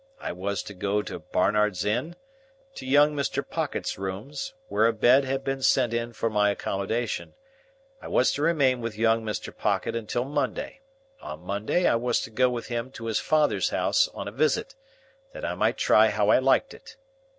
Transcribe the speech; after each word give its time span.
I 0.19 0.31
was 0.31 0.63
to 0.63 0.73
go 0.73 1.03
to 1.03 1.19
"Barnard's 1.19 1.85
Inn," 1.85 2.15
to 2.73 2.87
young 2.87 3.15
Mr. 3.15 3.47
Pocket's 3.47 3.99
rooms, 3.99 4.55
where 4.67 4.87
a 4.87 4.93
bed 4.93 5.25
had 5.25 5.43
been 5.43 5.61
sent 5.61 5.93
in 5.93 6.11
for 6.11 6.27
my 6.27 6.49
accommodation; 6.49 7.35
I 8.01 8.07
was 8.07 8.31
to 8.31 8.41
remain 8.41 8.81
with 8.81 8.97
young 8.97 9.23
Mr. 9.23 9.55
Pocket 9.55 9.95
until 9.95 10.25
Monday; 10.25 10.79
on 11.21 11.41
Monday 11.41 11.85
I 11.85 11.97
was 11.97 12.19
to 12.21 12.31
go 12.31 12.49
with 12.49 12.65
him 12.65 12.89
to 12.93 13.05
his 13.05 13.19
father's 13.19 13.69
house 13.69 14.07
on 14.15 14.27
a 14.27 14.31
visit, 14.31 14.73
that 15.33 15.45
I 15.45 15.53
might 15.53 15.77
try 15.77 16.07
how 16.09 16.29
I 16.29 16.39
liked 16.39 16.73
it. 16.73 16.97